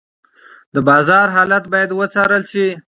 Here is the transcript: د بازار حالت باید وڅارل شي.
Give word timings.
د 0.73 0.75
بازار 0.89 1.27
حالت 1.35 1.63
باید 1.73 1.89
وڅارل 1.99 2.43
شي. 2.51 2.67